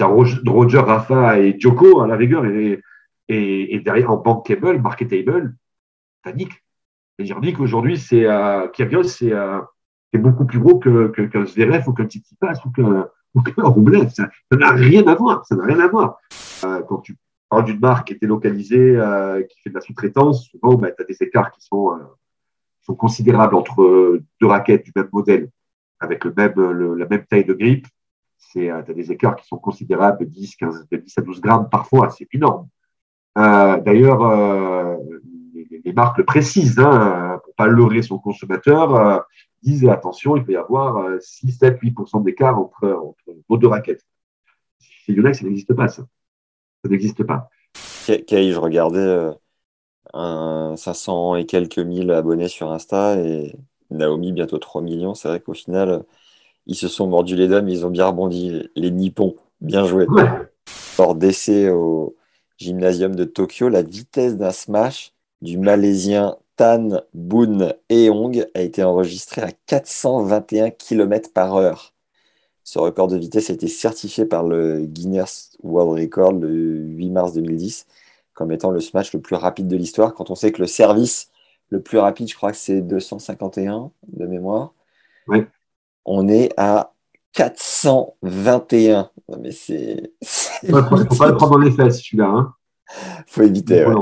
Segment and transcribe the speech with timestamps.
[0.00, 2.80] Roger, Rafa et Djoko à la rigueur et,
[3.28, 5.54] et, et derrière en bankable, marketable,
[6.22, 6.52] t'as Nick.
[7.16, 8.66] C'est-à-dire Nick aujourd'hui, c'est euh,
[9.04, 9.60] c'est euh,
[10.14, 13.84] beaucoup plus gros que, que, qu'un Zverev ou qu'un Tsitsipas ou qu'un ou.
[14.08, 15.44] Ça n'a rien à voir.
[15.46, 16.18] Ça n'a rien à voir.
[16.64, 17.16] Euh, quand tu
[17.48, 21.02] parles d'une marque qui est localisée, euh, qui fait de la sous-traitance, souvent, bah, tu
[21.02, 21.98] as des écarts qui sont,
[22.98, 25.48] considérables entre deux raquettes du même modèle
[26.00, 27.86] avec la même taille de grippe.
[28.40, 31.22] C'est, euh, tu as des écarts qui sont considérables de 10, 15, de 10 à
[31.22, 32.10] 12 grammes parfois.
[32.10, 32.68] C'est énorme.
[33.38, 34.96] Euh, d'ailleurs, euh,
[35.54, 39.24] les, les, marques le précisent, hein, pour pas leurrer son consommateur
[39.62, 44.04] disent attention, il peut y avoir 6, 7, 8% d'écart entre, entre nos deux raquettes.
[44.80, 46.02] Chez Yonex, ça n'existe pas, ça.
[46.82, 47.50] Ça n'existe pas.
[48.26, 49.32] Kay, je regardais euh,
[50.14, 53.54] un 500 et quelques mille abonnés sur Insta et
[53.90, 55.14] Naomi, bientôt 3 millions.
[55.14, 56.04] C'est vrai qu'au final,
[56.66, 58.68] ils se sont mordus les doigts, mais ils ont bien rebondi.
[58.76, 60.06] Les Nippons, bien joué.
[60.98, 62.16] Hors d'essai au
[62.58, 69.42] gymnasium de Tokyo, la vitesse d'un smash du Malaisien Tan Boon Eong a été enregistré
[69.42, 71.94] à 421 km par heure.
[72.64, 77.32] Ce record de vitesse a été certifié par le Guinness World Record le 8 mars
[77.32, 77.86] 2010
[78.40, 80.14] comme étant le smash le plus rapide de l'histoire.
[80.14, 81.30] Quand on sait que le service
[81.68, 84.72] le plus rapide, je crois que c'est 251 de mémoire.
[85.28, 85.44] Oui.
[86.12, 86.92] On est à
[87.34, 89.10] 421.
[89.38, 90.12] mais c'est.
[90.64, 92.26] Il ne faut pas le prendre dans les fesses, celui-là.
[92.26, 92.54] Hein.
[93.28, 93.86] faut éviter.
[93.86, 93.94] Ouais.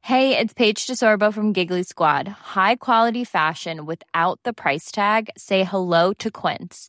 [0.00, 2.28] Hey, it's Paige DeSorbo from Giggly Squad.
[2.56, 5.28] High quality fashion without the price tag.
[5.36, 6.88] Say hello to Quince.